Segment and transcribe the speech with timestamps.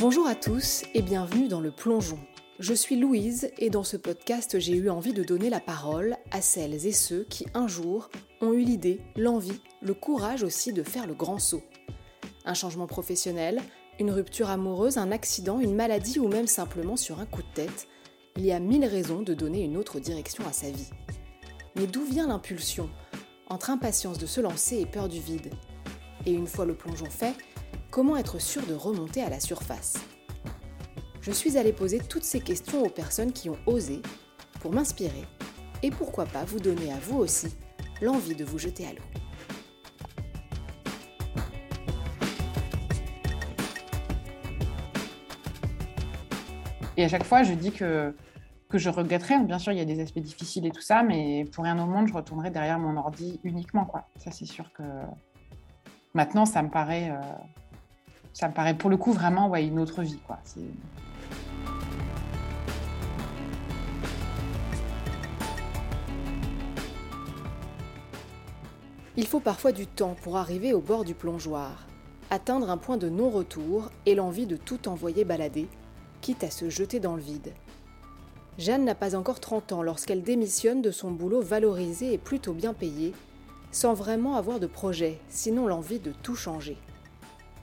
[0.00, 2.18] Bonjour à tous et bienvenue dans le plongeon.
[2.58, 6.40] Je suis Louise et dans ce podcast j'ai eu envie de donner la parole à
[6.40, 8.08] celles et ceux qui un jour
[8.40, 11.62] ont eu l'idée, l'envie, le courage aussi de faire le grand saut.
[12.46, 13.60] Un changement professionnel,
[13.98, 17.86] une rupture amoureuse, un accident, une maladie ou même simplement sur un coup de tête,
[18.36, 20.88] il y a mille raisons de donner une autre direction à sa vie.
[21.76, 22.88] Mais d'où vient l'impulsion?
[23.50, 25.52] Entre impatience de se lancer et peur du vide
[26.24, 27.34] Et une fois le plongeon fait,
[27.90, 29.98] comment être sûr de remonter à la surface
[31.20, 34.00] Je suis allée poser toutes ces questions aux personnes qui ont osé
[34.60, 35.24] pour m'inspirer
[35.82, 37.48] et pourquoi pas vous donner à vous aussi
[38.00, 39.20] l'envie de vous jeter à l'eau.
[46.96, 48.14] Et à chaque fois, je dis que,
[48.74, 49.42] je regretterais.
[49.42, 51.86] Bien sûr, il y a des aspects difficiles et tout ça, mais pour rien au
[51.86, 53.86] monde, je retournerai derrière mon ordi uniquement.
[53.86, 54.04] Quoi.
[54.16, 54.82] Ça, c'est sûr que
[56.12, 57.20] maintenant, ça me paraît, euh,
[58.32, 60.20] ça me paraît pour le coup vraiment une autre vie.
[60.26, 60.38] Quoi.
[69.16, 71.86] Il faut parfois du temps pour arriver au bord du plongeoir,
[72.30, 75.68] atteindre un point de non-retour et l'envie de tout envoyer balader,
[76.20, 77.52] quitte à se jeter dans le vide.
[78.56, 82.72] Jeanne n'a pas encore 30 ans lorsqu'elle démissionne de son boulot valorisé et plutôt bien
[82.72, 83.12] payé,
[83.72, 86.76] sans vraiment avoir de projet, sinon l'envie de tout changer.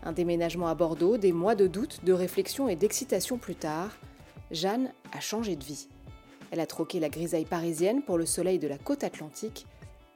[0.07, 3.91] Un déménagement à Bordeaux, des mois de doute, de réflexion et d'excitation plus tard,
[4.51, 5.89] Jeanne a changé de vie.
[6.49, 9.67] Elle a troqué la grisaille parisienne pour le soleil de la côte atlantique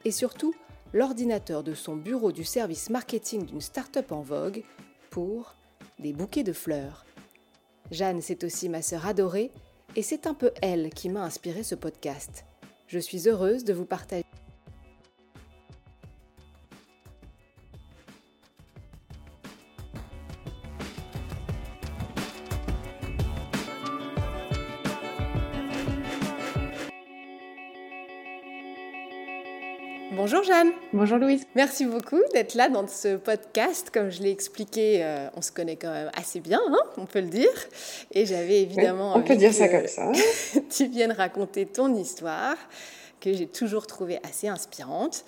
[0.06, 0.54] et surtout
[0.94, 4.62] l'ordinateur de son bureau du service marketing d'une start-up en vogue
[5.10, 5.56] pour
[5.98, 7.04] des bouquets de fleurs.
[7.90, 9.50] Jeanne, c'est aussi ma sœur adorée
[9.94, 12.46] et c'est un peu elle qui m'a inspiré ce podcast.
[12.86, 14.21] Je suis heureuse de vous partager.
[30.14, 30.72] Bonjour Jeanne.
[30.92, 31.46] Bonjour Louise.
[31.54, 33.88] Merci beaucoup d'être là dans ce podcast.
[33.90, 37.20] Comme je l'ai expliqué, euh, on se connaît quand même assez bien, hein, on peut
[37.22, 37.48] le dire.
[38.12, 39.16] Et j'avais évidemment.
[39.16, 40.12] on peut dire ça comme ça.
[40.70, 42.56] tu viennes raconter ton histoire
[43.22, 45.24] que j'ai toujours trouvée assez inspirante.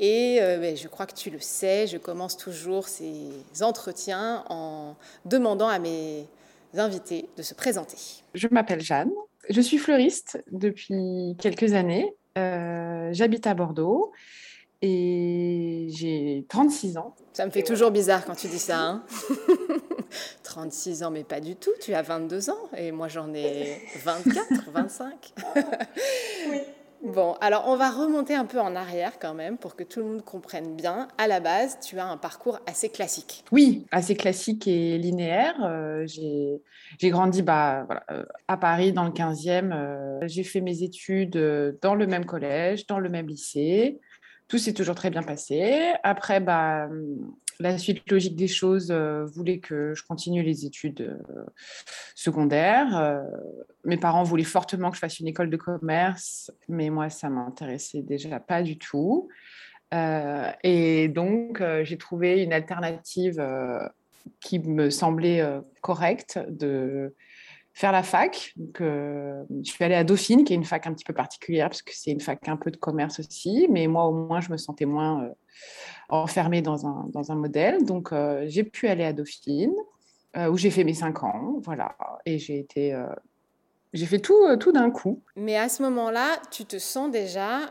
[0.00, 3.28] Et euh, ben, je crois que tu le sais, je commence toujours ces
[3.60, 6.26] entretiens en demandant à mes
[6.74, 7.98] invités de se présenter.
[8.32, 9.12] Je m'appelle Jeanne,
[9.50, 14.12] je suis fleuriste depuis quelques années j'habite à Bordeaux
[14.82, 17.14] et j'ai 36 ans.
[17.32, 18.78] Ça me fait toujours bizarre quand tu dis ça.
[18.78, 19.04] Hein
[20.42, 21.70] 36 ans, mais pas du tout.
[21.80, 25.32] Tu as 22 ans et moi j'en ai 24, 25.
[26.50, 26.60] oui.
[27.02, 30.06] Bon, alors on va remonter un peu en arrière quand même pour que tout le
[30.06, 31.08] monde comprenne bien.
[31.18, 33.44] À la base, tu as un parcours assez classique.
[33.50, 35.56] Oui, assez classique et linéaire.
[35.64, 39.72] Euh, j'ai grandi bah, voilà, euh, à Paris dans le 15e.
[39.72, 41.36] Euh, j'ai fait mes études
[41.82, 44.00] dans le même collège, dans le même lycée.
[44.46, 45.92] Tout s'est toujours très bien passé.
[46.04, 46.88] Après, bah,
[47.60, 51.44] la suite logique des choses euh, voulait que je continue les études euh,
[52.14, 52.96] secondaires.
[52.96, 53.22] Euh,
[53.84, 58.02] mes parents voulaient fortement que je fasse une école de commerce, mais moi, ça m'intéressait
[58.02, 59.28] déjà pas du tout.
[59.92, 63.44] et donc, j'ai trouvé une alternative
[64.40, 65.42] qui me semblait
[65.82, 67.14] correcte de
[67.74, 68.52] faire la fac.
[68.56, 71.82] Donc, je suis allée à Dauphine, qui est une fac un petit peu particulière, parce
[71.82, 74.56] que c'est une fac un peu de commerce aussi, mais moi, au moins, je me
[74.56, 75.30] sentais moins
[76.08, 77.84] enfermée dans un, dans un modèle.
[77.84, 79.74] Donc, euh, j'ai pu aller à Dauphine,
[80.36, 81.96] euh, où j'ai fait mes cinq ans, voilà,
[82.26, 82.94] et j'ai été...
[82.94, 83.06] Euh,
[83.94, 85.22] j'ai fait tout, tout d'un coup.
[85.36, 87.70] Mais à ce moment-là, tu te sens déjà,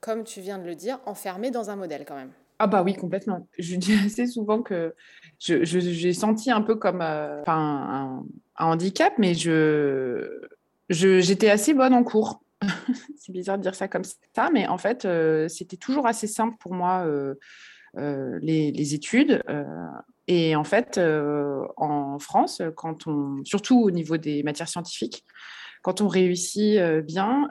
[0.00, 2.32] comme tu viens de le dire, enfermée dans un modèle quand même.
[2.62, 3.48] Ah bah oui, complètement.
[3.58, 4.94] Je dis assez souvent que
[5.38, 8.22] j'ai je, senti un peu comme un, un,
[8.58, 10.46] handicap, mais je
[10.90, 12.42] j'étais assez bonne en cours.
[13.16, 16.56] c'est bizarre de dire ça comme ça, mais en fait, euh, c'était toujours assez simple
[16.60, 17.34] pour moi, euh,
[17.96, 19.42] euh, les, études.
[20.26, 21.00] et en fait,
[21.78, 25.24] en France, quand on, surtout au niveau des matières scientifiques,
[25.82, 27.48] quand on réussit bien,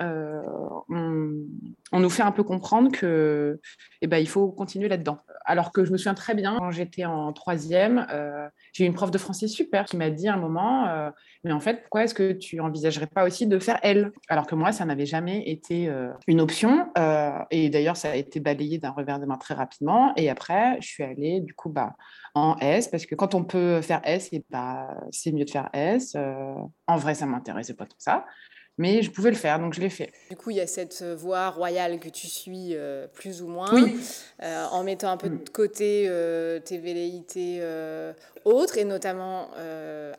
[0.89, 3.59] on, nous fait un peu comprendre que,
[4.01, 5.19] eh ben, il faut continuer là-dedans.
[5.45, 8.05] Alors que je me souviens très bien, quand j'étais en troisième,
[8.73, 11.11] j'ai eu une prof de français super qui m'a dit à un moment,
[11.43, 14.55] mais en fait, pourquoi est-ce que tu envisagerais pas aussi de faire L Alors que
[14.55, 16.89] moi, ça n'avait jamais été euh, une option.
[16.97, 20.13] Euh, et d'ailleurs, ça a été balayé d'un revers de main très rapidement.
[20.17, 21.95] Et après, je suis allée du coup bah,
[22.39, 25.69] en S parce que quand on peut faire S, et bah, c'est mieux de faire
[25.73, 26.13] S.
[26.15, 26.53] Euh,
[26.87, 28.25] en vrai, ça m'intéressait pas tout ça.
[28.77, 30.11] mais je pouvais le faire, donc je l'ai fait.
[30.29, 33.73] Du coup, il y a cette voie royale que tu suis euh, plus ou moins,
[34.41, 35.49] euh, en mettant un peu de mm.
[35.51, 37.61] côté euh, tes velléités
[38.45, 39.49] autres, et notamment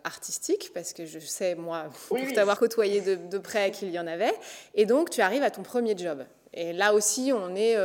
[0.05, 4.07] artistiques, parce que je sais, moi, pour t'avoir côtoyé de, de, près, qu'il y en
[4.07, 4.35] avait.
[4.75, 6.25] Et donc, tu arrives à ton premier job.
[6.53, 7.77] Et là aussi, on est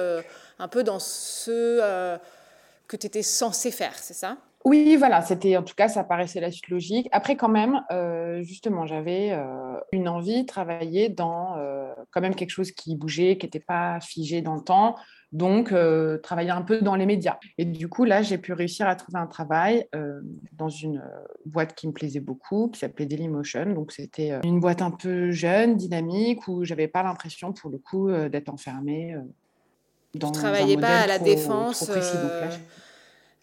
[0.59, 2.17] un peu dans ce
[2.87, 4.37] que tu étais censé faire, c'est ça?
[4.65, 7.07] Oui, voilà, c'était en tout cas, ça paraissait la suite logique.
[7.11, 12.33] Après, quand même, euh, justement, j'avais euh, une envie de travailler dans euh, quand même
[12.33, 14.95] quelque chose qui bougeait, qui n'était pas figé dans le temps.
[15.31, 15.73] Donc,
[16.23, 17.37] travailler un peu dans les médias.
[17.57, 19.85] Et du coup, là, j'ai pu réussir à trouver un travail
[20.53, 21.03] dans une
[21.45, 23.73] boîte qui me plaisait beaucoup, qui s'appelait Dailymotion.
[23.73, 28.09] Donc, c'était une boîte un peu jeune, dynamique, où j'avais pas l'impression, pour le coup,
[28.29, 29.13] d'être enfermée.
[30.19, 31.89] Dans tu travaillais pas à la défense.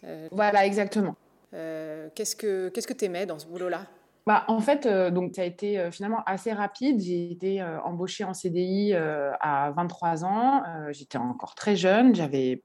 [0.05, 1.15] Euh, voilà, exactement.
[1.53, 3.85] Euh, qu'est-ce que qu'est-ce que tu aimais dans ce boulot-là?
[4.25, 6.99] Bah, en fait, euh, donc ça a été finalement assez rapide.
[7.01, 10.63] J'ai été embauchée en CDI à 23 ans.
[10.91, 12.15] J'étais encore très jeune.
[12.15, 12.63] J'avais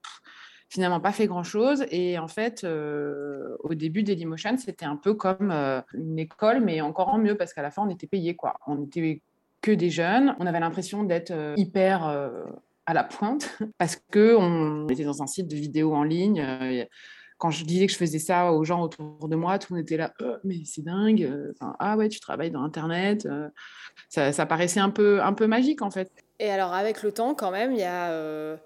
[0.69, 1.85] finalement pas fait grand-chose.
[1.91, 5.51] Et en fait, au début Dailymotion, c'était un peu comme
[5.93, 8.59] une école, mais encore en mieux parce qu'à la fin, on était payé quoi.
[8.67, 9.21] On était
[9.61, 10.35] que des jeunes.
[10.39, 12.07] On avait l'impression d'être hyper
[12.89, 16.87] à la pointe parce que on était dans un site de vidéo en ligne
[17.39, 19.85] quand je disais que je faisais ça aux gens autour de moi, tout le monde
[19.85, 23.25] était là, oh, mais c'est dingue, euh, ah ouais, tu travailles dans Internet.
[23.25, 23.49] Euh,
[24.09, 26.11] ça, paraissait un peu, un peu magique en fait.
[26.39, 28.57] Et alors avec le temps, quand même, il y a, euh,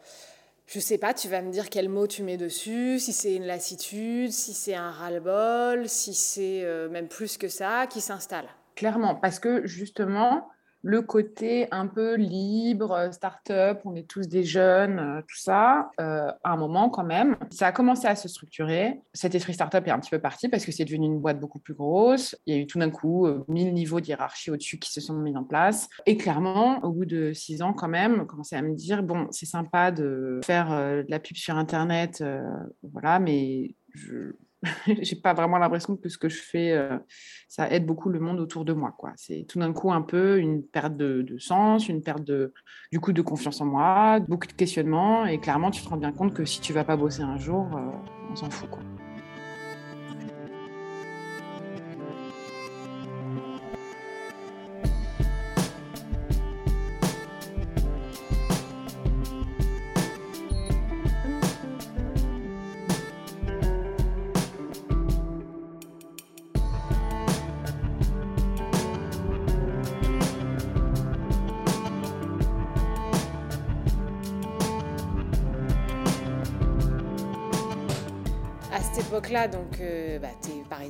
[0.66, 3.46] je sais pas, tu vas me dire quel mot tu mets dessus, si c'est une
[3.46, 8.48] lassitude, si c'est un ras-le-bol, si c'est même plus que ça, qui s'installe.
[8.76, 10.50] Clairement, parce que justement,
[10.84, 15.90] le côté un peu libre, euh, start-up, on est tous des jeunes, euh, tout ça,
[16.00, 19.00] euh, à un moment quand même, ça a commencé à se structurer.
[19.14, 21.60] Cet esprit start-up est un petit peu parti parce que c'est devenu une boîte beaucoup
[21.60, 22.36] plus grosse.
[22.46, 25.14] Il y a eu tout d'un coup mille niveaux de hiérarchie au-dessus qui se sont
[25.14, 25.88] mis en place.
[26.06, 29.28] Et clairement, au bout de six ans quand même, on commençait à me dire, bon,
[29.32, 32.24] c'est sympa de faire de la pub sur Internet,
[32.84, 34.34] voilà, mais je
[35.02, 36.98] j'ai pas vraiment l'impression que ce que je fais, euh,
[37.48, 38.94] ça aide beaucoup le monde autour de moi.
[38.98, 39.12] Quoi.
[39.16, 42.54] C'est tout d'un coup un peu une perte de, sens, une perte de,
[42.92, 45.26] du coup de confiance en moi, beaucoup de questionnements.
[45.26, 47.68] Et clairement, tu te rends bien compte que si tu vas pas bosser un jour,
[47.76, 47.92] euh,
[48.32, 48.70] on s'en fout.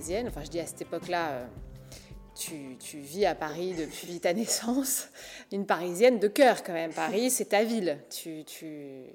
[0.03, 0.27] Parisienne.
[0.27, 1.45] Enfin, je dis à cette époque-là, euh,
[2.35, 5.07] tu, tu, vis à Paris depuis ta naissance.
[5.51, 6.91] Une parisienne de cœur, quand même.
[6.91, 7.99] Paris, c'est ta ville.
[8.09, 9.05] Tu, tu...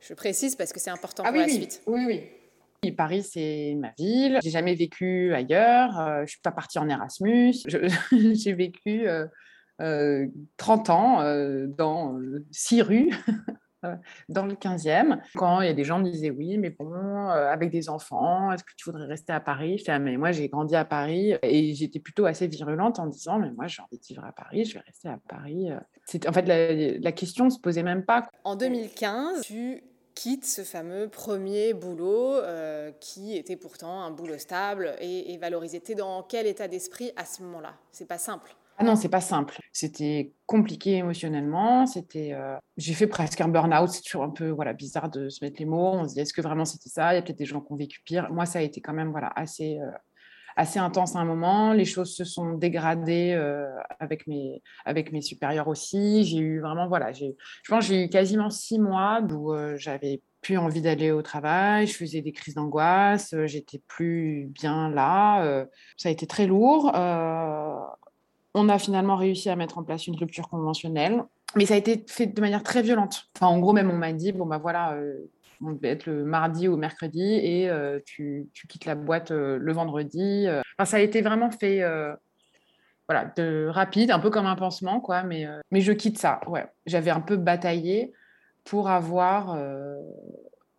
[0.00, 1.82] Je précise parce que c'est important ah pour la suite.
[1.86, 2.92] Oui, oui.
[2.92, 4.38] Paris, c'est ma ville.
[4.42, 5.98] J'ai jamais vécu ailleurs.
[5.98, 7.54] Euh, je suis pas partie en Erasmus.
[8.12, 9.08] J'ai vécu
[10.56, 12.20] 30 ans dans
[12.52, 13.32] six rues euh,
[14.28, 17.50] dans le 15e, quand il y a des gens qui disaient oui, mais bon, euh,
[17.50, 19.78] avec des enfants, est-ce que tu voudrais rester à Paris?
[19.78, 23.50] Je mais moi j'ai grandi à Paris et j'étais plutôt assez virulente en disant, mais
[23.50, 25.70] moi j'ai envie de vivre à Paris, je vais rester à Paris.
[26.26, 28.28] En fait, la, question ne se posait même pas.
[28.44, 29.82] En 2015, tu
[30.14, 35.80] quittes ce fameux premier boulot euh, qui était pourtant un boulot stable et, et valorisé.
[35.80, 37.74] Tu es dans quel état d'esprit à ce moment-là?
[37.92, 38.56] C'est pas simple.
[38.80, 39.58] Ah non, c'est pas simple.
[39.72, 41.84] C'était compliqué émotionnellement.
[41.86, 43.88] C'était, euh, j'ai fait presque un burn-out.
[43.88, 45.94] C'est toujours un peu voilà bizarre de se mettre les mots.
[45.94, 47.12] On se dit est-ce que vraiment c'était ça?
[47.12, 48.30] Il y a peut-être des gens qui ont vécu pire.
[48.30, 49.90] Moi, ça a été quand même voilà assez euh,
[50.54, 51.72] assez intense à un moment.
[51.72, 53.66] Les choses se sont dégradées euh,
[53.98, 56.22] avec mes avec mes supérieurs aussi.
[56.22, 60.56] J'ai eu vraiment voilà, j'ai, je pense j'ai eu quasiment six mois où j'avais plus
[60.56, 65.66] envie d'aller au travail, je faisais des crises d'angoisse, j'étais plus bien là.
[65.96, 66.92] ça a été très lourd.
[68.54, 71.22] On a finalement réussi à mettre en place une rupture conventionnelle,
[71.54, 73.28] mais ça a été fait de manière très violente.
[73.36, 75.30] Enfin, en gros, même on m'a dit, bon, bah voilà, euh,
[75.62, 79.72] on devait être le mardi ou mercredi et euh, tu, quittes la boîte euh, le
[79.72, 80.46] vendredi.
[80.48, 81.82] Enfin, ça a été vraiment fait
[83.08, 86.40] voilà, de rapide, un peu comme un pansement, quoi, mais, mais je quitte ça.
[86.46, 86.66] Ouais.
[86.84, 88.12] J'avais un peu bataillé
[88.64, 89.58] pour avoir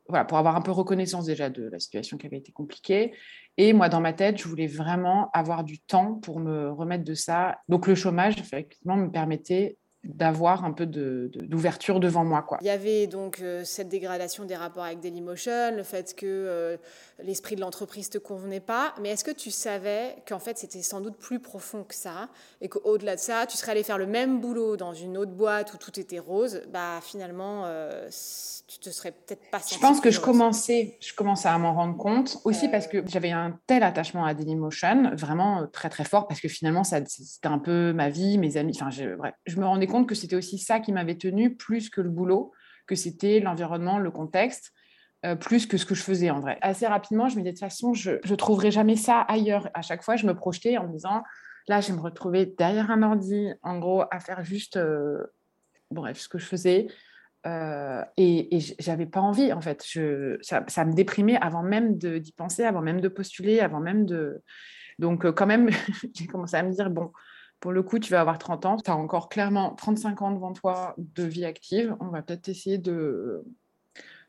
[0.09, 3.13] voilà, pour avoir un peu reconnaissance déjà de la situation qui avait été compliquée.
[3.61, 7.13] Et moi, dans ma tête, je voulais vraiment avoir du temps pour me remettre de
[7.13, 7.57] ça.
[7.67, 12.41] Donc, le chômage, effectivement, me permettait d'avoir un peu d'ouverture devant moi.
[12.41, 12.57] Quoi.
[12.61, 16.77] Il y avait donc euh, cette dégradation des rapports avec Dailymotion, le fait que euh,
[17.21, 20.81] l'esprit de l'entreprise ne te convenait pas, mais est-ce que tu savais qu'en fait c'était
[20.81, 22.29] sans doute plus profond que ça
[22.61, 25.73] et qu'au-delà de ça, tu serais allé faire le même boulot dans une autre boîte
[25.73, 28.07] où tout était rose, bah finalement euh,
[28.67, 31.97] tu te serais peut-être pas Je pense que je commençais, je commençais à m'en rendre
[31.97, 36.39] compte aussi parce que j'avais un tel attachement à Dailymotion, vraiment très très fort parce
[36.39, 37.03] que finalement c'était
[37.43, 40.35] un peu ma vie, mes amis, enfin je, bref, je me rendais compte que c'était
[40.35, 42.53] aussi ça qui m'avait tenu plus que le boulot,
[42.87, 44.71] que c'était l'environnement, le contexte.
[45.25, 46.57] Euh, plus que ce que je faisais en vrai.
[46.61, 49.69] Assez rapidement, je me disais de toute façon, je ne trouverai jamais ça ailleurs.
[49.73, 51.23] À chaque fois, je me projetais en me disant,
[51.67, 55.21] là, je vais me retrouver derrière un ordi, en gros, à faire juste, euh,
[55.91, 56.87] bref, ce que je faisais.
[57.45, 59.85] Euh, et, et j'avais pas envie, en fait.
[60.41, 64.41] Ça, ça, me déprimait avant même d'y penser, avant même de postuler, avant même de...
[64.99, 65.69] Donc, quand même,
[66.15, 67.11] j'ai commencé à me dire, bon,
[67.59, 70.53] pour le coup, tu vas avoir 30 ans, tu as encore clairement 35 ans devant
[70.53, 71.95] toi de vie active.
[71.99, 73.43] On va peut-être essayer de,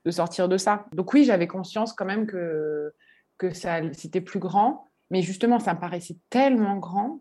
[0.04, 0.86] de sortir de ça.
[0.92, 2.92] Donc oui, j'avais conscience quand même que,
[3.38, 7.20] que ça, c'était plus grand, mais justement, ça me paraissait tellement grand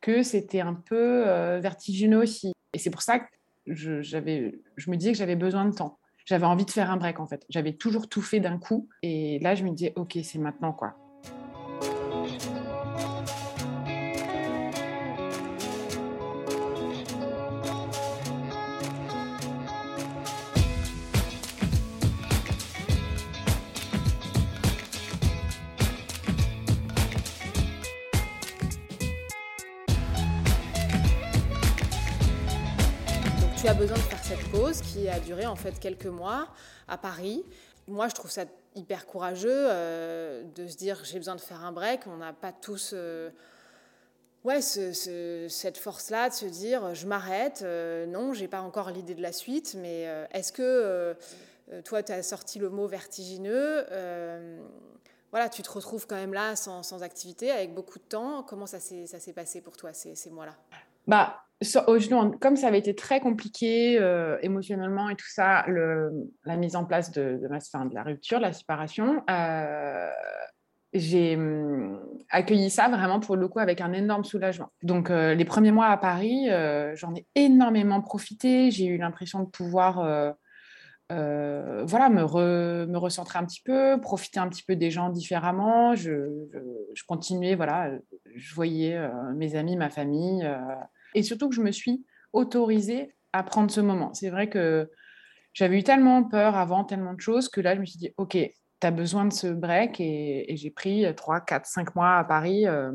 [0.00, 2.52] que c'était un peu euh, vertigineux aussi.
[2.72, 3.26] Et c'est pour ça que
[3.66, 5.98] je, je me disais que j'avais besoin de temps.
[6.24, 7.44] J'avais envie de faire un break en fait.
[7.48, 8.88] J'avais toujours tout fait d'un coup.
[9.02, 10.96] Et là, je me disais, ok, c'est maintenant quoi.
[33.68, 36.46] As besoin de faire cette pause qui a duré en fait quelques mois
[36.86, 37.44] à Paris.
[37.88, 38.44] Moi, je trouve ça
[38.76, 42.02] hyper courageux euh, de se dire j'ai besoin de faire un break.
[42.06, 43.28] On n'a pas tous euh,
[44.44, 47.62] ouais, cette force-là de se dire je m'arrête.
[47.62, 51.16] Euh, non, j'ai pas encore l'idée de la suite, mais est-ce que
[51.84, 53.84] toi, tu as sorti le mot vertigineux
[55.32, 58.44] voilà, tu te retrouves quand même là sans, sans activité, avec beaucoup de temps.
[58.44, 60.54] Comment ça s'est passé pour toi ces, ces mois-là?
[61.06, 61.45] Bah,
[62.40, 67.10] comme ça avait été très compliqué euh, émotionnellement et tout ça, la mise en place
[67.12, 67.40] de,
[67.92, 70.10] la rupture, de la séparation, euh,
[70.92, 74.70] j'ai hum, accueilli ça vraiment pour le coup avec un énorme soulagement.
[74.82, 76.48] Donc euh, les premiers mois à Paris,
[76.94, 78.70] j'en ai énormément profité.
[78.70, 80.34] J'ai eu l'impression de pouvoir
[81.08, 85.94] voilà, me, recentrer un petit peu, profiter un petit peu des gens différemment.
[85.94, 86.58] Je, je,
[86.94, 87.92] je continuais, voilà,
[88.34, 88.98] je voyais
[89.34, 90.46] mes amis, ma famille
[91.16, 94.14] et surtout que je me suis autorisée à prendre ce moment.
[94.14, 94.88] C'est vrai que
[95.54, 98.32] j'avais eu tellement peur avant, tellement de choses, que là, je me suis dit, OK,
[98.32, 99.98] tu as besoin de ce break.
[100.00, 102.92] Et, j'ai pris 3, 4, 5 mois à Paris euh,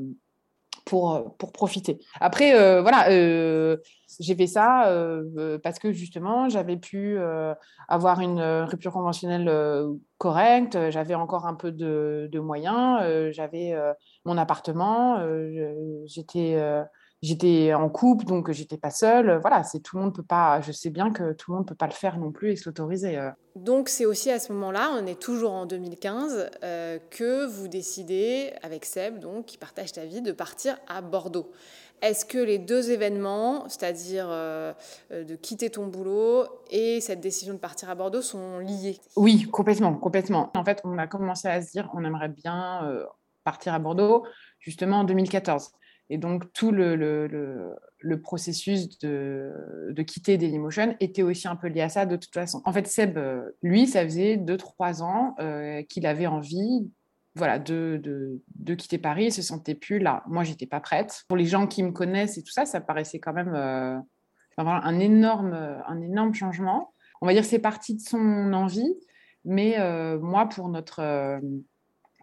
[0.85, 1.97] pour, pour profiter.
[2.19, 3.77] Après, euh, voilà, euh,
[4.19, 4.93] j'ai fait ça
[5.63, 7.17] parce que justement, j'avais pu
[7.87, 9.51] avoir une rupture conventionnelle
[10.19, 13.73] correcte, j'avais encore un peu de, de moyens, j'avais
[14.25, 15.25] mon appartement,
[16.05, 16.61] j'étais
[17.21, 19.39] j'étais en couple, donc j'étais pas seule.
[19.41, 20.61] Voilà, c'est tout le monde peut pas.
[20.61, 22.67] Je sais bien que tout le monde peut pas le faire non plus et se
[22.67, 23.19] l'autoriser.
[23.55, 28.53] Donc c'est aussi à ce moment-là, on est toujours en 2015, euh, que vous décidez
[28.63, 31.51] avec Seb, donc qui partage ta vie, de partir à Bordeaux.
[32.01, 34.73] Est-ce que les deux événements, c'est-à-dire euh,
[35.11, 38.97] de quitter ton boulot et cette décision de partir à Bordeaux, sont liés?
[39.15, 40.49] Oui, complètement, complètement.
[40.55, 43.05] En fait, on a commencé à se dire, on aimerait bien
[43.43, 44.25] partir à Bordeaux,
[44.59, 45.71] justement en 2014.
[46.11, 47.77] Et donc, tout le,
[48.21, 52.61] processus de, de, quitter Dailymotion était aussi un peu lié à ça de toute façon.
[52.65, 56.91] En fait, Seb, euh, lui, ça faisait 2-3 ans euh, qu'il avait envie
[57.35, 60.21] voilà, de, de, de, quitter Paris et se sentait plus là.
[60.27, 61.23] Moi, j'étais pas prête.
[61.29, 63.97] Pour les gens qui me connaissent et tout ça, ça paraissait quand même euh,
[64.57, 66.93] un, énorme, un énorme changement.
[67.21, 68.97] On va dire c'est parti de son envie,
[69.45, 69.77] mais
[70.19, 71.39] moi, pour notre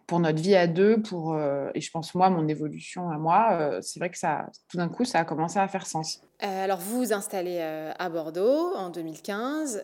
[0.09, 3.49] pour notre vie à deux, pour, euh, et je pense moi, mon évolution à moi,
[3.51, 6.19] euh, c'est vrai que ça, tout d'un coup, ça a commencé à faire sens.
[6.41, 9.83] Euh, alors vous vous installez à Bordeaux en 2015.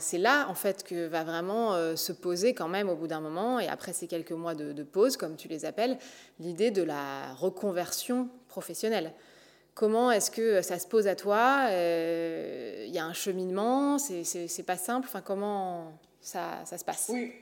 [0.00, 3.60] c'est là, en fait, que va vraiment se poser quand même au bout d'un moment,
[3.60, 5.98] et après ces quelques mois de, pause, comme tu les appelles,
[6.40, 9.12] l'idée de la reconversion professionnelle.
[9.74, 11.68] Comment est-ce que ça se pose à toi?
[11.70, 15.06] Il y a un cheminement, c'est pas simple?
[15.08, 17.08] Enfin, comment ça, ça se passe?
[17.12, 17.32] Oui,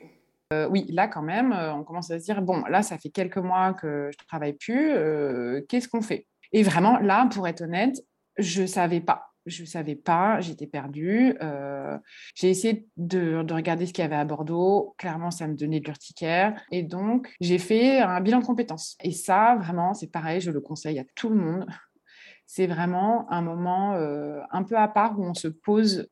[0.52, 3.10] euh, oui, là quand même, euh, on commence à se dire, bon, là, ça fait
[3.10, 6.26] quelques mois que je ne travaille plus, euh, qu'est-ce qu'on fait?
[6.52, 8.02] Et vraiment, là, pour être honnête,
[8.36, 9.28] je ne savais pas.
[9.46, 11.34] Je ne savais pas, j'étais perdue.
[12.34, 14.94] j'ai essayé de, regarder ce qu'il y avait à Bordeaux.
[14.98, 16.60] Clairement, ça me donnait de l'urticaire.
[16.70, 18.96] Et donc, j'ai fait un bilan de compétences.
[19.02, 21.66] Et ça, vraiment, c'est pareil, je le conseille à tout le monde
[22.52, 26.10] c'est vraiment un moment un peu à part où on se pose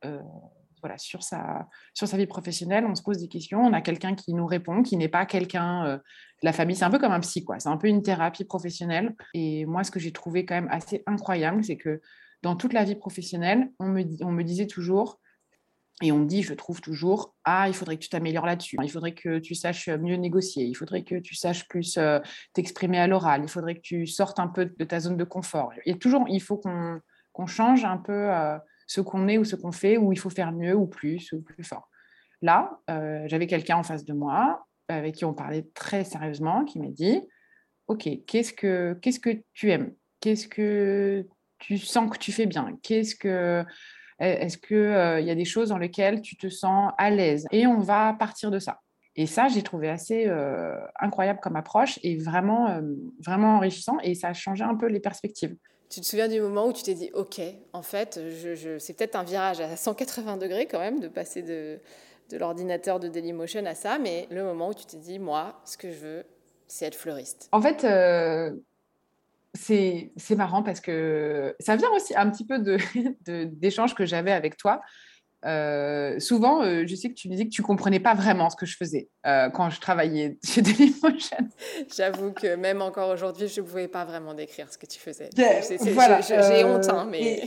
[0.80, 4.14] voilà, sur, sa, sur sa vie professionnelle, on se pose des questions, on a quelqu'un
[4.14, 6.00] qui nous répond, qui n'est pas quelqu'un
[6.42, 6.76] la famille.
[6.76, 7.58] C'est un peu comme un psy, quoi.
[7.58, 9.14] C'est un peu une thérapie professionnelle.
[9.34, 12.00] Et moi, ce que j'ai trouvé quand même assez incroyable, c'est que
[12.42, 15.20] dans toute la vie professionnelle, on me, on me disait toujours,
[16.00, 18.90] et on me dit, je trouve toujours, ah, il faudrait que tu t'améliores là-dessus, il
[18.90, 22.20] faudrait que tu saches mieux négocier, il faudrait que tu saches plus euh,
[22.52, 25.72] t'exprimer à l'oral, il faudrait que tu sortes un peu de ta zone de confort.
[25.86, 28.56] Il toujours, il faut qu'on change un peu euh,
[28.88, 31.40] ce qu'on est ou ce qu'on fait, ou il faut faire mieux ou plus ou
[31.40, 31.88] plus fort.
[32.42, 36.80] Là, euh, j'avais quelqu'un en face de moi avec qui on parlait très sérieusement, qui
[36.80, 37.20] m'a dit,
[37.86, 39.94] OK, qu'est-ce que, que tu aimes?
[40.20, 41.24] Qu'est-ce que
[41.58, 42.76] tu sens que tu fais bien?
[42.82, 43.64] Qu'est-ce que
[44.18, 47.46] est-ce qu'il euh, y a des choses dans lesquelles tu te sens à l'aise?
[47.52, 48.80] Et on va partir de ça.
[49.14, 52.82] Et ça, j'ai trouvé assez euh, incroyable comme approche et vraiment, euh,
[53.24, 53.98] vraiment enrichissant.
[54.02, 55.56] Et ça a changé un peu les perspectives.
[55.90, 57.40] Tu te souviens du moment où tu t'es dit, OK,
[57.72, 58.20] en fait,
[58.78, 61.78] c'est peut-être un virage à 180 degrés quand même de passer de,
[62.36, 65.90] l'ordinateur de Dailymotion à ça, mais le moment où tu t'es dit, moi, ce que
[65.90, 66.24] je veux,
[66.66, 67.48] c'est être fleuriste.
[67.52, 67.86] En fait,
[69.54, 72.58] c'est marrant parce que ça vient aussi un petit peu
[73.46, 74.80] d'échanges de, que j'avais avec toi.
[75.44, 78.56] Euh, souvent, euh, je sais que tu me disais que tu comprenais pas vraiment ce
[78.56, 81.48] que je faisais euh, quand je travaillais chez Dailymotion.
[81.96, 85.30] J'avoue que même encore aujourd'hui, je ne pouvais pas vraiment décrire ce que tu faisais.
[85.92, 87.44] voilà, J'ai honte, hein, mais...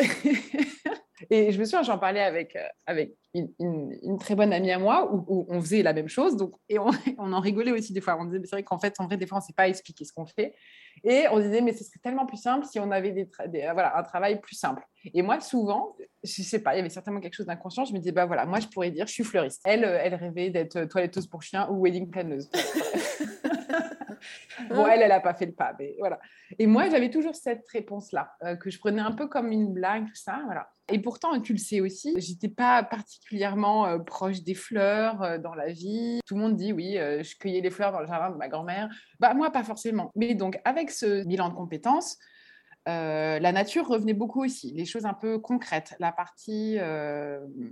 [0.00, 0.06] Et
[1.30, 5.46] je me souviens, j'en parlais avec, euh, avec une, très bonne amie à moi où,
[5.48, 6.36] on faisait la même chose.
[6.36, 6.86] Donc, et on,
[7.18, 8.16] on, en rigolait aussi des fois.
[8.18, 10.04] On disait, c'est vrai qu'en fait, en vrai, des fois, on ne sait pas expliquer
[10.04, 10.54] ce qu'on fait.
[11.02, 13.28] Et on disait, mais ce serait tellement plus simple si on avait des,
[13.72, 14.82] voilà, un travail plus simple.
[15.12, 17.84] Et moi, souvent, je ne sais pas, il y avait certainement quelque chose d'inconscient.
[17.84, 19.60] Je me disais, bah voilà, moi, je pourrais dire, je suis fleuriste.
[19.64, 22.48] Elle, euh, elle rêvait d'être toiletteuse pour chien ou wedding planeuse.
[24.70, 26.18] bon, elle, elle n'a pas fait le pas, mais voilà.
[26.58, 30.06] Et moi, j'avais toujours cette réponse-là, euh, que je prenais un peu comme une blague,
[30.06, 30.68] tout ça, voilà.
[30.92, 35.54] Et pourtant, tu le sais aussi, j'étais pas particulièrement euh, proche des fleurs euh, dans
[35.54, 36.20] la vie.
[36.26, 38.88] Tout le monde dit, oui, je cueillais les fleurs dans le jardin de ma grand-mère.
[39.18, 40.12] Bah, moi, pas forcément.
[40.14, 42.18] Mais donc, avec ce bilan de compétences,
[42.86, 46.76] la nature revenait beaucoup aussi, les choses un peu concrètes, la partie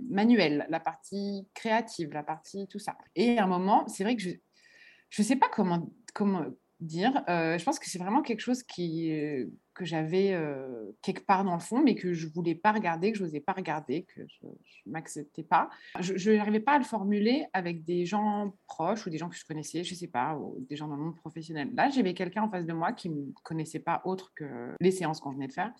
[0.09, 2.97] manuelle, la partie créative, la partie tout ça.
[3.15, 6.45] Et à un moment, c'est vrai que je ne sais pas comment, comment,
[6.83, 7.23] dire.
[7.29, 11.43] Euh, je pense que c'est vraiment quelque chose qui, euh, que j'avais euh, quelque part
[11.43, 14.21] dans le fond, mais que je voulais pas regarder, que je n'osais pas regarder, que
[14.27, 15.69] je ne m'acceptais pas.
[15.99, 19.45] Je n'arrivais pas à le formuler avec des gens proches ou des gens que je
[19.45, 21.69] connaissais, je ne sais pas, ou des gens dans le monde professionnel.
[21.73, 24.91] Là, j'avais quelqu'un en face de moi qui ne me connaissait pas autre que les
[24.91, 25.73] séances qu'on venait de faire.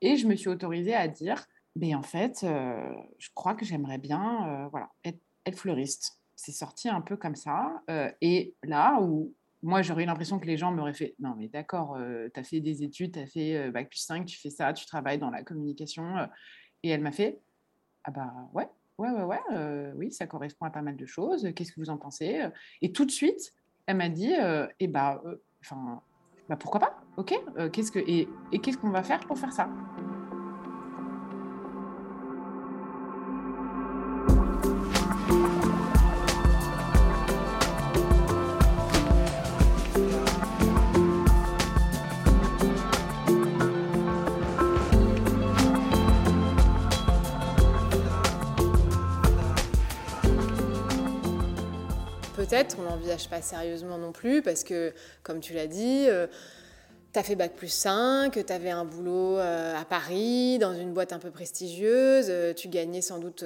[0.00, 4.68] Et je me suis autorisée à dire, mais en fait, je crois que j'aimerais bien
[4.70, 6.20] voilà, être fleuriste.
[6.36, 7.82] C'est sorti un peu comme ça.
[8.20, 11.96] et là où moi, j'aurais eu l'impression que les gens m'auraient fait Non, mais d'accord,
[11.96, 14.50] euh, tu as fait des études, tu as fait euh, Bac plus 5, tu fais
[14.50, 16.16] ça, tu travailles dans la communication.
[16.16, 16.26] Euh.
[16.82, 17.40] et elle m'a fait
[18.04, 18.68] Ah bah ouais,
[18.98, 21.48] ouais, ouais, ouais, oui, ça correspond à pas mal de choses.
[21.54, 22.40] Qu'est-ce que vous en pensez
[22.82, 23.52] Et tout de suite,
[23.86, 24.32] elle m'a dit
[24.78, 25.22] Eh bah,
[25.64, 26.02] enfin,
[26.48, 27.34] bah pourquoi pas Ok,
[27.72, 29.68] qu'est-ce que, et, et qu'est-ce qu'on va faire pour faire ça?
[52.48, 56.26] Peut-être, on n'envisage pas sérieusement non plus, parce que, comme tu l'as dit, euh,
[57.12, 60.92] tu as fait Bac plus 5, tu avais un boulot euh, à Paris, dans une
[60.92, 63.44] boîte un peu prestigieuse, euh, tu gagnais sans doute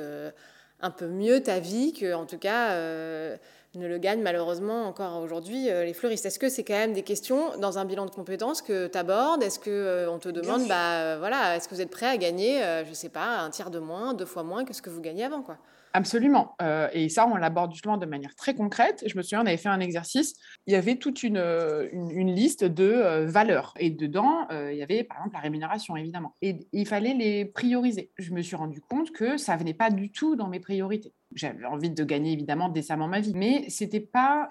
[0.80, 5.64] un peu mieux ta vie que, en tout cas, ne le gagnent malheureusement encore aujourd'hui
[5.64, 6.26] les fleuristes.
[6.26, 9.42] Est-ce que c'est quand même des questions dans un bilan de compétences que tu abordes
[9.42, 12.94] Est-ce qu'on te demande, bah, voilà, est-ce que vous êtes prêt à gagner, je ne
[12.94, 15.42] sais pas, un tiers de moins, deux fois moins que ce que vous gagnez avant
[15.42, 15.58] quoi?
[15.94, 16.54] Absolument.
[16.62, 19.04] Euh, et ça, on l'aborde justement de manière très concrète.
[19.06, 20.34] Je me souviens, on avait fait un exercice.
[20.66, 23.74] Il y avait toute une, euh, liste de euh, valeurs.
[23.78, 26.34] Et dedans, il y avait par exemple la rémunération, évidemment.
[26.40, 28.10] Et il fallait les prioriser.
[28.18, 31.12] Je me suis rendu compte que ça venait pas du tout dans mes priorités.
[31.34, 34.50] J'avais envie de gagner évidemment décemment ma vie, mais c'était pas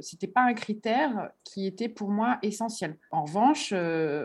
[0.00, 2.96] c'était pas un critère qui était pour moi essentiel.
[3.10, 3.74] En revanche,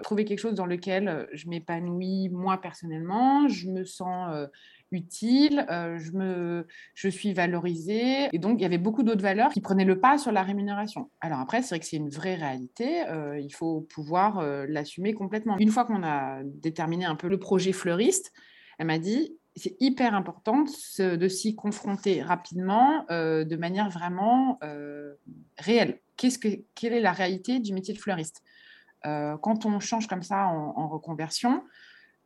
[0.03, 4.47] trouver quelque chose dans lequel je m'épanouis moi personnellement, je me sens
[4.91, 8.27] utile, euh, je, me, je suis valorisée.
[8.33, 11.09] Et donc, il y avait beaucoup d'autres valeurs qui prenaient le pas sur la rémunération.
[11.21, 13.03] Alors après, c'est vrai que c'est une vraie réalité.
[13.07, 15.57] Euh, il faut pouvoir euh, l'assumer complètement.
[15.57, 18.33] Une fois qu'on a déterminé un peu le projet fleuriste,
[18.77, 20.63] elle m'a dit, c'est hyper important
[20.99, 24.57] de s'y confronter rapidement, de manière vraiment
[25.57, 25.99] réelle.
[26.15, 28.43] Qu'est-ce que, quelle est la réalité du métier de fleuriste?
[29.03, 31.63] Quand on change comme ça en, reconversion,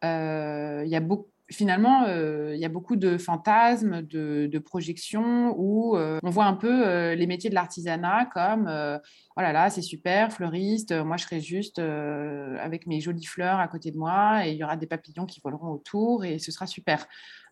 [0.03, 6.29] il y a beaucoup finalement, il y a beaucoup de fantasmes, de, projections où on
[6.29, 11.17] voit un peu les métiers de l'artisanat comme oh là là, c'est super, fleuriste, moi
[11.17, 14.75] je serai juste avec mes jolies fleurs à côté de moi et il y aura
[14.75, 17.05] des papillons qui voleront autour et ce sera super.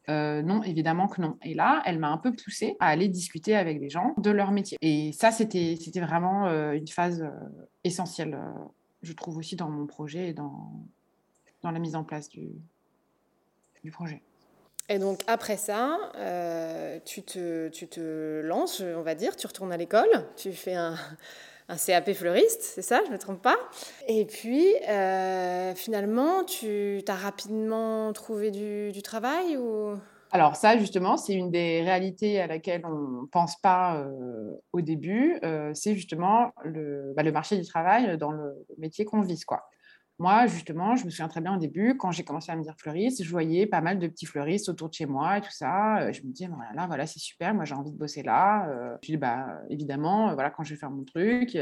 [0.08, 1.38] non, évidemment que non.
[1.44, 4.52] Et là, elle m'a un peu poussée à aller discuter avec des gens de leur
[4.52, 4.78] métier.
[4.82, 7.24] Et ça, c'était vraiment une phase
[7.84, 8.40] essentielle,
[9.04, 10.84] je trouve aussi dans mon projet et dans
[11.64, 12.50] la mise en place du,
[13.84, 14.22] du projet.
[14.90, 19.72] Et donc après ça, euh, tu, te, tu te lances, on va dire, tu retournes
[19.72, 20.96] à l'école, tu fais un,
[21.70, 23.56] un CAP fleuriste, c'est ça, je ne me trompe pas.
[24.10, 29.96] Et puis euh, finalement, tu as rapidement trouvé du, du travail ou...
[30.32, 34.82] Alors ça, justement, c'est une des réalités à laquelle on ne pense pas euh, au
[34.82, 35.40] début.
[35.74, 39.46] c'est justement le, bah, le, marché du travail dans le métier qu'on vise.
[39.46, 39.64] Quoi.
[40.20, 42.76] Moi, justement, je me souviens très bien au début, quand j'ai commencé à me dire
[42.78, 46.02] fleuriste, je voyais pas mal de petits fleuristes autour de chez moi et tout ça.
[46.02, 48.70] Euh, je me disais, voilà, voilà c'est super, moi j'ai envie de bosser là.
[48.70, 51.58] Euh, je dis, bah, évidemment, euh, voilà, quand je vais faire mon truc,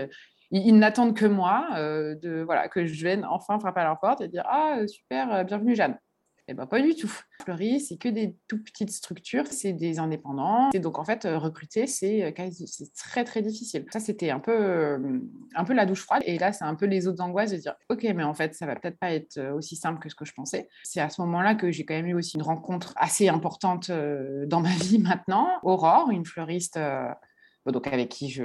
[0.51, 4.27] ils, n'attendent que moi, de, voilà, que je vienne enfin frapper à leur porte et
[4.27, 5.97] dire, ah, super, bienvenue Jeanne.
[6.47, 7.11] Eh ben, pas du tout.
[7.43, 10.69] Fleury, c'est que des tout petites structures, c'est des indépendants.
[10.73, 13.85] Et donc, en fait, euh, recruter, c'est euh, c'est très, très difficile.
[13.91, 15.19] Ça, c'était un peu, euh,
[15.55, 16.23] un peu la douche froide.
[16.25, 18.65] Et là, c'est un peu les autres angoisses de dire, OK, mais en fait, ça
[18.65, 20.67] va peut-être pas être aussi simple que ce que je pensais.
[20.83, 24.61] C'est à ce moment-là que j'ai quand même eu aussi une rencontre assez importante dans
[24.61, 25.47] ma vie maintenant.
[25.63, 26.79] Aurore, une fleuriste
[27.67, 28.43] donc avec qui je,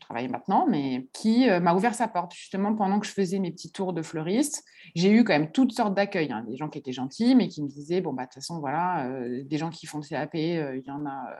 [0.00, 3.50] travaille maintenant, mais qui euh, m'a ouvert sa porte justement pendant que je faisais mes
[3.50, 4.64] petits tours de fleuriste.
[4.94, 6.44] J'ai eu quand même toutes sortes d'accueils, hein.
[6.48, 9.06] des gens qui étaient gentils, mais qui me disaient bon bah de toute façon voilà,
[9.06, 11.34] euh, des gens qui font le CAP, euh, il y en a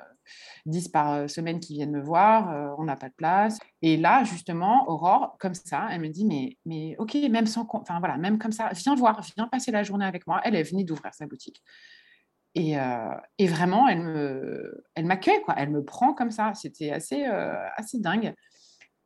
[0.66, 3.58] 10 par semaine qui viennent me voir, on n'a pas de place.
[3.82, 7.98] Et là justement, Aurore, comme ça, elle me dit mais mais ok, même sans, enfin
[7.98, 10.40] voilà, même comme ça, viens voir, viens passer la journée avec moi.
[10.44, 11.62] Elle est venue d'ouvrir sa boutique.
[12.54, 15.54] Et, euh, et, vraiment, elle me, elle m'accueille, quoi.
[15.56, 16.52] Elle me prend comme ça.
[16.54, 18.34] C'était assez, euh, assez dingue.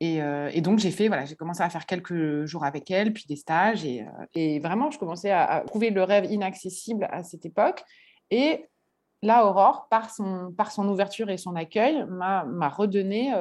[0.00, 3.14] Et, euh, et donc j'ai fait, voilà, j'ai commencé à faire quelques jours avec elle,
[3.14, 7.82] puis des stages, et, vraiment, je commençais à, trouver le rêve inaccessible à cette époque.
[8.30, 8.66] Et
[9.22, 13.32] là, Aurore, par son, par son ouverture et son accueil, m'a, m'a redonné,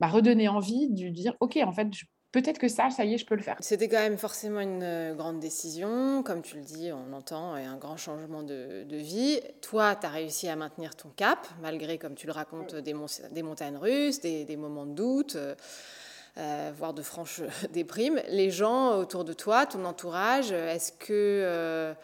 [0.00, 2.04] m'a redonné envie de dire, ok, en fait, je
[2.42, 3.56] peut-être que ça, ça y est, je peux le faire.
[3.60, 7.64] C'était quand même forcément une euh, grande décision, comme tu le dis, on entend, et
[7.64, 9.40] un grand changement de, vie.
[9.62, 12.94] Toi, tu as réussi à maintenir ton cap, malgré, comme tu le racontes, des,
[13.30, 15.36] des montagnes russes, des, moments de doute.
[15.36, 15.54] Euh,
[16.38, 17.40] euh, voire de franches
[17.72, 18.20] déprimes.
[18.28, 21.94] Les gens autour de toi, ton entourage, est-ce que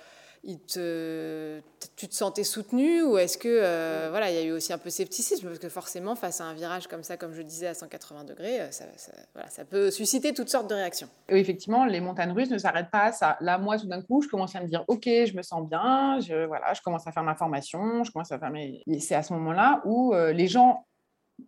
[0.42, 1.61] te,
[1.96, 4.78] tu te sentais soutenu ou est-ce que euh, voilà il y a eu aussi un
[4.78, 5.46] peu scepticisme?
[5.46, 8.61] Parce que forcément face à un virage comme ça comme je disais à 180 degrés
[8.61, 8.85] euh, ça,
[9.35, 11.09] voilà, ça peut susciter toutes sortes de réactions.
[11.28, 13.37] Effectivement les montagnes russes ne s'arrêtent pas à ça.
[13.40, 16.18] Là moi tout d'un coup je commence à me dire ok je me sens bien
[16.20, 19.22] je voilà je commence à faire ma formation je commence à faire mes c'est à
[19.22, 20.87] ce moment là où euh, les gens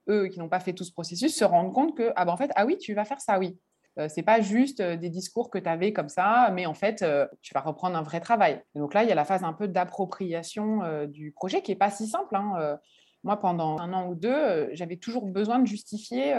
[0.09, 2.37] eux qui n'ont pas fait tout ce processus se rendent compte que ah ben en
[2.37, 3.59] fait ah oui tu vas faire ça oui
[3.99, 7.03] euh, c'est pas juste euh, des discours que tu avais comme ça, mais en fait,
[7.03, 8.61] euh, tu vas reprendre un vrai travail.
[8.75, 11.91] donc là, il y a la phase un peu d'appropriation du projet qui est pas
[11.91, 12.35] si simple.
[12.35, 12.79] Hein,
[13.23, 16.35] moi, pendant un an ou deux, j'avais toujours besoin de justifier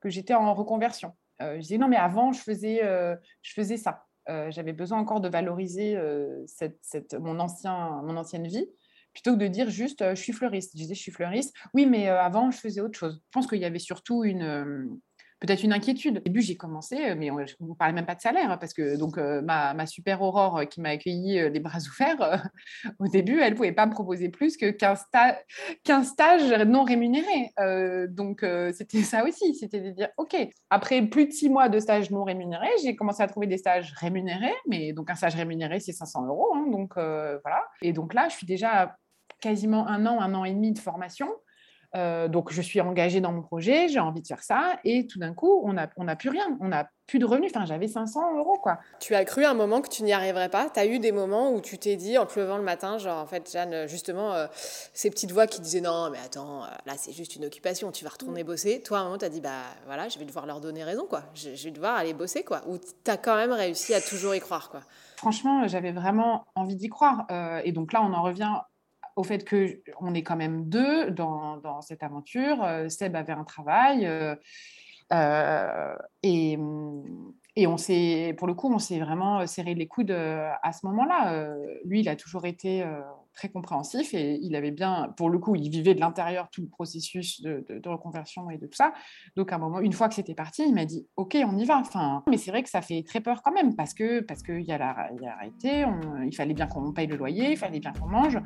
[0.00, 1.14] que j'étais en reconversion.
[1.40, 2.80] je disais non, mais avant, je faisais,
[3.42, 4.04] je faisais ça.
[4.48, 5.98] j'avais besoin encore de valoriser
[7.18, 8.68] mon, ancien, mon ancienne vie
[9.12, 10.72] plutôt que de dire juste je suis fleuriste.
[10.74, 11.54] Je disais je suis fleuriste.
[11.72, 13.20] Oui, mais avant, je faisais autre chose.
[13.24, 14.98] Je pense qu'il y avait surtout une
[15.44, 16.18] peut-être une inquiétude.
[16.18, 18.56] Au début, j'ai commencé, euh, mais je ne vous parlais même pas de salaire, hein,
[18.56, 22.48] parce que donc, euh, ma, super Aurore euh, qui m'a accueilli les bras ouverts,
[22.98, 24.94] au début, elle ne pouvait pas me proposer plus que qu'un,
[26.04, 27.50] stage non rémunéré.
[28.08, 30.36] donc, c'était ça aussi, c'était de dire, OK,
[30.70, 33.92] après plus de six mois de stage non rémunéré, j'ai commencé à trouver des stages
[33.96, 36.54] rémunérés, mais donc un stage rémunéré, c'est 500 euros.
[36.54, 37.64] Hein, donc, voilà.
[37.82, 38.96] Et donc là, je suis déjà
[39.40, 41.28] quasiment un an, un an et demi de formation.
[41.96, 45.18] Euh, donc, je suis engagée dans mon projet, j'ai envie de faire ça, et tout
[45.18, 47.52] d'un coup, on n'a on a plus rien, on n'a plus de revenus.
[47.54, 48.78] Enfin, j'avais 500 euros, quoi.
[48.98, 50.70] Tu as cru un moment que tu n'y arriverais pas?
[50.70, 53.18] Tu as eu des moments où tu t'es dit, en te levant le matin, genre,
[53.18, 54.46] en fait, Jeanne, justement, euh,
[54.92, 58.04] ces petites voix qui disaient, non, mais attends, euh, là, c'est juste une occupation, tu
[58.04, 58.46] vas retourner mm.
[58.46, 58.82] bosser.
[58.82, 61.06] Toi, à un moment, tu as dit, bah voilà, je vais devoir leur donner raison,
[61.08, 61.22] quoi.
[61.34, 62.62] Je, vais devoir aller bosser, quoi.
[62.66, 64.80] Ou tu as quand même réussi à toujours y croire, quoi?
[65.16, 67.26] Franchement, j'avais vraiment envie d'y croire.
[67.64, 68.50] et donc là, on en revient
[69.16, 72.62] au fait qu'on est quand même deux dans, cette aventure.
[72.62, 74.06] Euh, Seb avait un travail.
[74.06, 74.34] Euh,
[75.12, 76.58] euh, et,
[77.56, 81.54] Et on s'est, pour le coup, on s'est vraiment serré les coudes à ce moment-là.
[81.84, 82.84] lui, il a toujours été
[83.34, 86.68] très compréhensif et il avait bien, pour le coup, il vivait de l'intérieur tout le
[86.68, 88.92] processus de, reconversion et de tout ça.
[89.36, 91.64] Donc, à un moment, une fois que c'était parti, il m'a dit Ok, on y
[91.64, 91.78] va.
[91.78, 94.62] Enfin, mais c'est vrai que ça fait très peur quand même parce que parce qu'il
[94.62, 95.84] y a la, il y a arrêté,
[96.26, 98.38] il fallait bien qu'on paye le loyer, il fallait bien qu'on mange.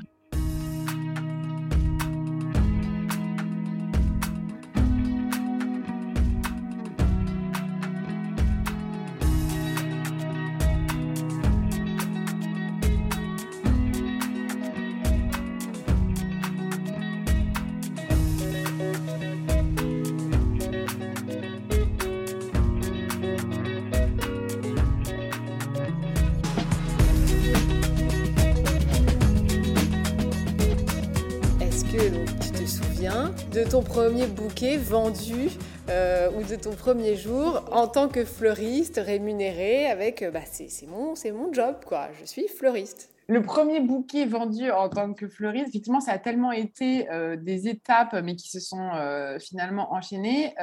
[34.66, 35.50] Vendu
[35.88, 40.86] euh, ou de ton premier jour en tant que fleuriste rémunéré avec euh, bah, c'est
[40.88, 42.08] mon, mon job, quoi.
[42.18, 43.10] Je suis fleuriste.
[43.28, 47.68] Le premier bouquet vendu en tant que fleuriste, effectivement, ça a tellement été euh, des
[47.68, 48.90] étapes, mais qui se sont
[49.38, 50.54] finalement enchaînées.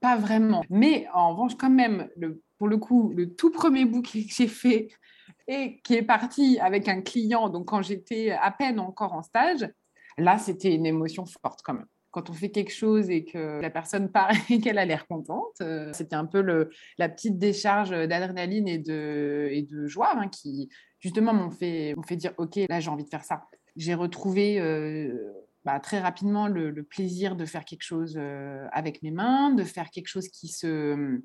[0.00, 0.64] pas vraiment.
[0.70, 4.48] Mais en revanche, quand même, le, pour le coup, le tout premier bouquet que j'ai
[4.48, 4.88] fait
[5.46, 9.68] et qui est parti avec un client, donc quand j'étais à peine encore en stage,
[10.18, 11.86] Là, c'était une émotion forte quand même.
[12.12, 15.60] Quand on fait quelque chose et que la personne part et qu'elle a l'air contente,
[15.60, 20.28] euh, c'était un peu le, la petite décharge d'adrénaline et de, et de joie hein,
[20.28, 20.68] qui,
[21.00, 23.48] justement, m'ont fait, fait dire Ok, là, j'ai envie de faire ça.
[23.76, 25.32] J'ai retrouvé euh,
[25.64, 29.90] bah, très rapidement le, plaisir de faire quelque chose euh, avec mes mains, de faire
[29.90, 31.20] quelque chose qui se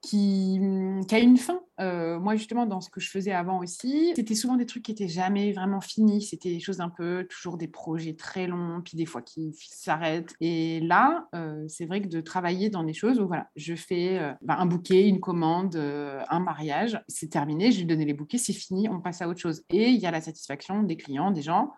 [0.00, 1.60] qui, mmh, qui, a une fin.
[1.80, 4.92] Euh, moi, justement, dans ce que je faisais avant aussi, c'était souvent des trucs qui
[4.92, 6.22] étaient jamais vraiment finis.
[6.22, 10.34] C'était des choses un peu, toujours des projets très longs, puis des fois qui s'arrêtent.
[10.40, 14.18] Et là, euh, c'est vrai que de travailler dans des choses où, voilà, je fais
[14.18, 18.38] euh, bah, un bouquet, une commande, un mariage, c'est terminé, je lui donne les bouquets,
[18.38, 19.62] c'est fini, on passe à autre chose.
[19.70, 21.72] Et il y a la satisfaction des clients, des gens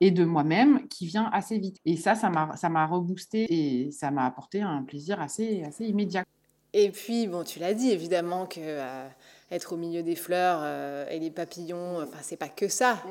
[0.00, 1.78] et de moi-même qui vient assez vite.
[1.84, 6.24] Et ça, ça m'a reboosté et ça m'a apporté un plaisir assez, assez immédiat.
[6.74, 9.06] Et puis, bon, tu l'as dit, évidemment que euh,
[9.50, 13.02] être au milieu des fleurs euh, et des papillons, enfin, c'est pas que ça,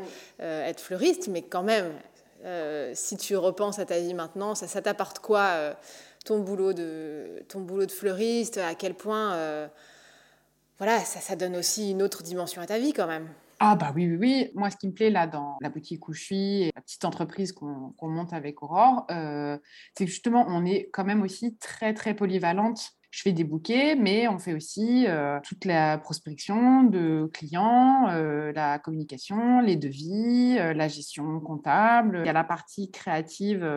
[0.41, 1.91] euh, être fleuriste, mais quand même,
[2.95, 5.75] si tu repenses à ta vie maintenant, ça, ça t'apporte quoi
[6.25, 9.69] ton boulot de ton boulot de fleuriste À quel point,
[10.79, 13.29] voilà, ça, ça donne aussi une autre dimension à ta vie quand même.
[13.59, 14.51] Ah bah oui, oui, oui.
[14.55, 17.05] Moi, ce qui me plaît là dans la boutique où je suis et la petite
[17.05, 22.15] entreprise qu'on monte avec Aurore, c'est que justement, on est quand même aussi très, très
[22.15, 28.07] polyvalente je fais des bouquets, mais on fait aussi euh, toute la prospection de clients,
[28.09, 32.21] euh, la communication, les devis, euh, la gestion comptable.
[32.23, 33.69] Il y a la partie créative,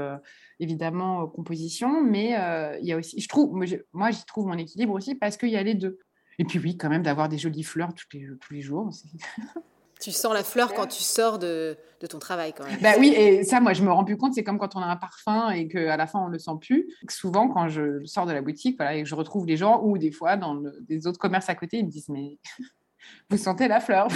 [0.61, 2.39] évidemment, composition, mais
[2.81, 3.61] il y a aussi, je trouve,
[3.93, 5.99] moi j'y trouve mon équilibre aussi parce qu'il y a les deux.
[6.39, 8.91] Et puis oui, quand même, d'avoir des jolies fleurs tous les, tous les jours.
[10.05, 12.79] Tu sens la fleur quand tu sors de, de ton travail quand même.
[12.83, 14.35] Bah oui, et ça, moi, je me rends plus compte.
[14.35, 16.59] C'est comme quand on a un parfum et qu'à la fin, on ne le sent
[16.61, 16.87] plus.
[17.09, 19.97] Souvent, quand je sors de la boutique voilà, et que je retrouve les gens, ou
[19.97, 22.37] des fois, dans des autres commerces à côté, ils me disent Mais
[23.31, 24.09] vous sentez la fleur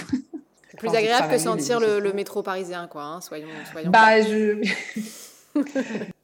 [0.68, 3.04] C'est plus agréable que sentir le, métro parisien, quoi.
[3.04, 3.90] Hein, soyons, soyons.
[3.90, 4.60] Bah, je...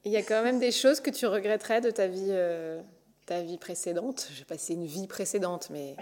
[0.05, 2.83] Il y a quand même des choses que tu regretterais de ta vie euh,
[3.26, 5.96] ta vie précédente, je passer une vie précédente, mais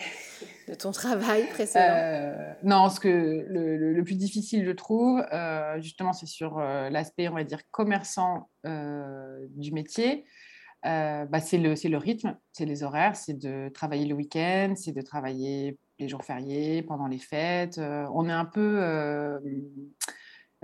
[0.68, 6.12] de ton travail précédent euh, Non, ce que le, plus difficile, je trouve, euh, justement,
[6.12, 10.24] c'est sur euh, l'aspect, on va dire, commerçant du métier.
[10.84, 15.02] Bah, c'est le, le rythme, c'est les horaires, c'est de travailler le week-end, c'est de
[15.02, 17.78] travailler les jours fériés, pendant les fêtes.
[17.78, 19.40] on est un peu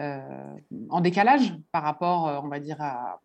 [0.01, 3.21] en décalage par rapport, on va dire, à,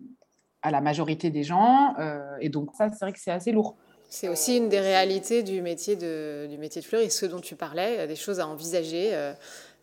[0.63, 1.93] à la majorité des gens.
[1.99, 3.75] Euh, et donc ça, c'est vrai que c'est assez lourd.
[4.09, 7.55] C'est aussi une des réalités du métier de, du métier de fleuriste, ce dont tu
[7.55, 9.09] parlais, euh, des choses à envisager.
[9.13, 9.33] Euh,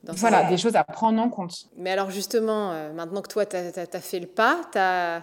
[0.02, 1.66] voilà, des choses à prendre en compte.
[1.76, 5.22] Mais alors justement, maintenant que toi, tu as, fait le pas, tu as,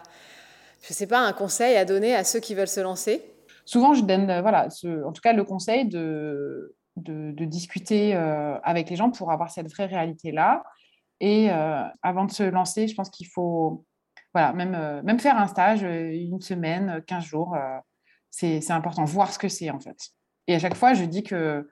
[0.84, 3.24] je sais pas, un conseil à donner à ceux qui veulent se lancer?
[3.66, 8.92] Souvent, je donne, voilà, ce, en tout cas, le conseil de, de, de discuter avec
[8.92, 10.62] les gens pour avoir cette vraie réalité-là.
[11.22, 11.50] Et
[12.04, 13.84] avant de se lancer, je pense qu'il faut
[14.34, 17.78] voilà, même, euh, même faire un stage, euh, une semaine, 15 jours, euh,
[18.30, 19.98] c'est important, voir ce que c'est en fait.
[20.48, 21.68] Et à chaque fois, je dis que,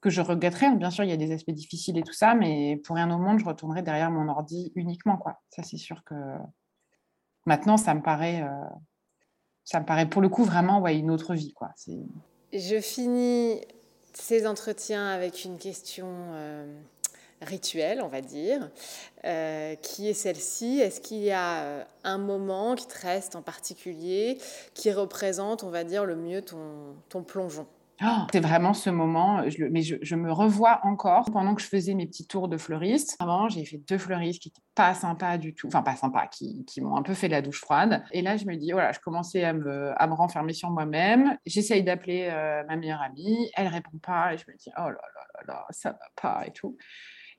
[0.00, 0.74] que je regretterais.
[0.74, 3.18] Bien sûr, il y a des aspects difficiles et tout ça, mais pour rien au
[3.18, 5.16] monde, je retournerai derrière mon ordi uniquement.
[5.16, 5.40] Quoi.
[5.50, 6.14] Ça, c'est sûr que
[7.46, 8.44] maintenant, ça me paraît,
[9.64, 11.52] ça me paraît pour le coup vraiment une autre vie.
[11.52, 11.70] Quoi.
[12.52, 13.60] Je finis
[14.12, 16.08] ces entretiens avec une question
[17.42, 18.70] rituel, on va dire,
[19.24, 20.80] euh, qui est celle-ci.
[20.80, 24.38] Est-ce qu'il y a euh, un moment qui te reste en particulier
[24.74, 27.66] qui représente, on va dire, le mieux ton, ton plongeon?
[28.00, 31.94] Oh, c'est vraiment ce moment, je mais je, me revois encore pendant que je faisais
[31.94, 33.16] mes petits tours de fleuriste.
[33.18, 36.64] Avant, j'ai fait deux fleuristes qui n'étaient pas sympas du tout, enfin pas sympas, qui,
[36.64, 38.04] qui m'ont un peu fait la douche froide.
[38.12, 41.36] Et là, je me dis, voilà, je commençais à me, à me renfermer sur moi-même.
[41.44, 44.90] J'essaye d'appeler euh, ma meilleure amie, elle répond pas, et je me dis, oh là
[44.90, 46.76] là là là, ça va pas et tout.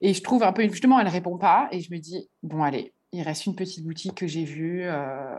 [0.02, 2.94] Et je trouve un peu, justement, elle répond pas, et je me dis, bon, allez,
[3.12, 4.84] il reste une petite boutique que j'ai vue.
[4.84, 5.36] Euh,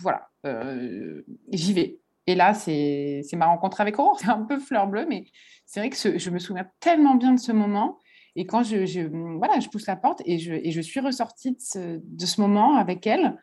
[0.00, 1.98] voilà, euh, j'y vais.
[2.26, 4.18] Et là, c'est ma rencontre avec Aurore.
[4.20, 5.24] C'est un peu fleur bleue, mais
[5.66, 7.98] c'est vrai que je me souviens tellement bien de ce moment.
[8.36, 11.60] Et quand je, voilà, je pousse la porte et je, et je suis ressortie de
[11.60, 13.38] ce, de ce, moment avec elle.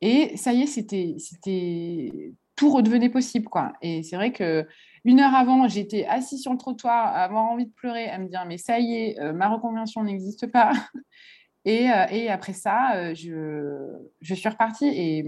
[0.00, 3.48] Et ça y est, c'était tout redevenait possible.
[3.48, 3.72] Quoi.
[3.82, 4.66] Et c'est vrai que
[5.04, 8.28] une heure avant, j'étais assise sur le trottoir, à avoir envie de pleurer, à me
[8.28, 10.72] dire Mais ça y est, euh, ma reconversion n'existe pas.
[11.64, 13.88] et, euh, et, après ça, euh, je,
[14.20, 14.88] je suis repartie.
[14.88, 15.24] Et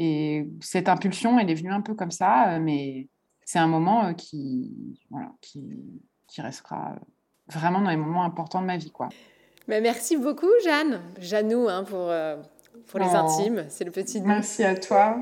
[0.00, 3.08] et cette impulsion, elle est venue un peu comme ça, mais
[3.44, 5.60] c'est un moment qui, voilà, qui,
[6.28, 6.94] qui, restera
[7.48, 8.92] vraiment dans les moments importants de ma vie.
[8.92, 9.08] Quoi.
[9.66, 11.00] Mais merci beaucoup, Jeanne.
[11.18, 12.12] Jeannou, hein, pour,
[12.86, 13.16] pour les oh.
[13.16, 14.20] intimes, c'est le petit.
[14.20, 15.18] Merci à toi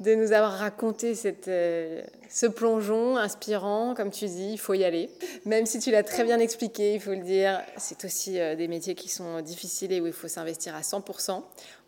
[0.00, 3.94] de nous avoir raconté cette, euh, ce plongeon inspirant.
[3.94, 5.10] Comme tu dis, il faut y aller.
[5.44, 8.68] Même si tu l'as très bien expliqué, il faut le dire, c'est aussi euh, des
[8.68, 11.42] métiers qui sont difficiles et où il faut s'investir à 100%.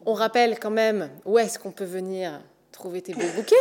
[0.07, 2.41] On rappelle quand même où est-ce qu'on peut venir
[2.73, 3.57] trouver tes beaux bouquets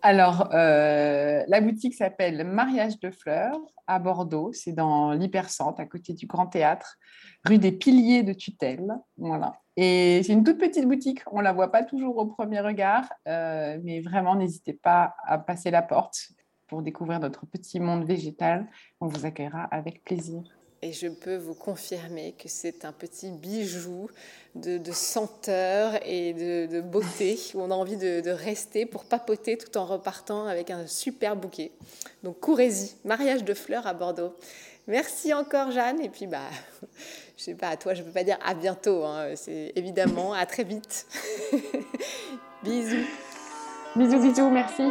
[0.00, 3.58] alors, euh, la boutique s'appelle Mariage de Fleurs
[3.88, 4.52] à Bordeaux.
[4.52, 6.98] C'est dans l'Hypercentre, à côté du Grand Théâtre,
[7.44, 8.92] rue des Piliers de Tutelle.
[9.16, 9.54] Voilà.
[9.80, 11.20] Et c'est une toute petite boutique.
[11.30, 15.38] On ne la voit pas toujours au premier regard, euh, mais vraiment, n'hésitez pas à
[15.38, 16.32] passer la porte
[16.66, 18.66] pour découvrir notre petit monde végétal.
[19.00, 20.42] On vous accueillera avec plaisir.
[20.82, 24.08] Et je peux vous confirmer que c'est un petit bijou
[24.56, 29.86] de, senteur et de, beauté où on a envie de, rester pour papoter tout en
[29.86, 31.70] repartant avec un super bouquet.
[32.24, 34.34] Donc courez-y, mariage de fleurs à Bordeaux.
[34.88, 36.48] Merci encore Jeanne et puis bah
[37.36, 39.34] je sais pas à toi je peux pas dire à bientôt hein.
[39.36, 41.06] c'est évidemment à très vite.
[42.62, 43.04] bisous.
[43.96, 44.84] Bisous bisous merci.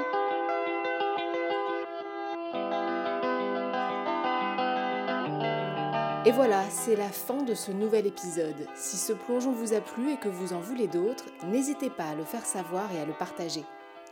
[6.26, 8.68] Et voilà, c'est la fin de ce nouvel épisode.
[8.76, 12.16] Si ce plongeon vous a plu et que vous en voulez d'autres, n'hésitez pas à
[12.16, 13.64] le faire savoir et à le partager.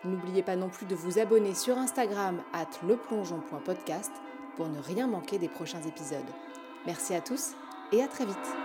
[0.05, 4.11] N'oubliez pas non plus de vous abonner sur Instagram at leplongeon.podcast
[4.55, 6.19] pour ne rien manquer des prochains épisodes.
[6.85, 7.53] Merci à tous
[7.91, 8.64] et à très vite